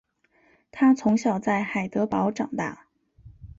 [0.71, 2.87] 他从小在海德堡长大。